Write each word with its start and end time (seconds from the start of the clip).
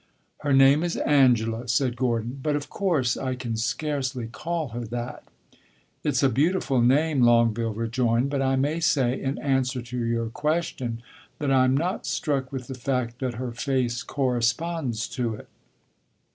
"Her 0.39 0.51
name 0.51 0.81
is 0.81 0.97
Angela," 0.97 1.67
said 1.67 1.95
Gordon; 1.95 2.39
"but 2.41 2.55
of 2.55 2.71
course 2.71 3.15
I 3.15 3.35
can 3.35 3.55
scarcely 3.55 4.25
call 4.25 4.69
her 4.69 4.83
that." 4.85 5.25
"It 6.03 6.15
's 6.15 6.23
a 6.23 6.27
beautiful 6.29 6.81
name," 6.81 7.21
Longueville 7.21 7.75
rejoined; 7.75 8.31
"but 8.31 8.41
I 8.41 8.55
may 8.55 8.79
say, 8.79 9.21
in 9.21 9.37
answer 9.37 9.79
to 9.79 10.03
your 10.03 10.29
question, 10.29 11.03
that 11.37 11.51
I 11.51 11.65
am 11.65 11.77
not 11.77 12.07
struck 12.07 12.51
with 12.51 12.65
the 12.65 12.73
fact 12.73 13.19
that 13.19 13.35
her 13.35 13.51
face 13.51 14.01
corresponds 14.01 15.07
to 15.09 15.35
it." 15.35 15.47